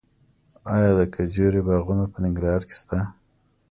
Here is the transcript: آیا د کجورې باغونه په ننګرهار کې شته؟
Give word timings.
آیا 0.73 0.91
د 0.97 0.99
کجورې 1.15 1.61
باغونه 1.67 2.03
په 2.11 2.17
ننګرهار 2.23 2.61
کې 2.67 2.75
شته؟ 2.81 2.99